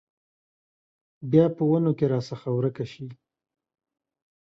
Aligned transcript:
بیا 1.31 1.45
په 1.55 1.63
ونو 1.69 1.91
کې 1.97 2.05
راڅخه 2.11 2.49
ورکه 2.53 2.85
شي 2.91 3.07